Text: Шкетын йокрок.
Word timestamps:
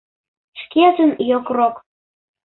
Шкетын 0.61 1.11
йокрок. 1.29 1.75